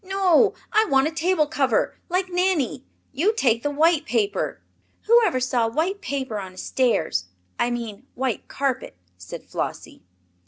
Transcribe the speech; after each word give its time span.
"No, 0.03 0.55
I 0.73 0.85
want 0.85 1.07
a 1.07 1.11
table 1.11 1.45
cover, 1.45 1.93
like 2.09 2.27
Nanny. 2.31 2.83
You 3.11 3.35
take 3.35 3.61
the 3.61 3.69
white 3.69 4.03
paper." 4.07 4.59
"Whoever 5.03 5.39
saw 5.39 5.67
white 5.69 6.01
paper 6.01 6.39
on 6.39 6.53
a 6.53 6.57
stairs 6.57 7.25
I 7.59 7.69
mean 7.69 8.07
white 8.15 8.47
carpet," 8.47 8.97
said 9.19 9.43
Flossie. 9.47 10.01